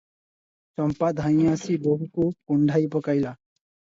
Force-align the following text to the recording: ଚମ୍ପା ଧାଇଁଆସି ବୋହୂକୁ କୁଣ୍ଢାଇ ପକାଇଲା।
ଚମ୍ପା 0.79 1.09
ଧାଇଁଆସି 1.19 1.75
ବୋହୂକୁ 1.83 2.25
କୁଣ୍ଢାଇ 2.53 2.87
ପକାଇଲା। 2.97 3.37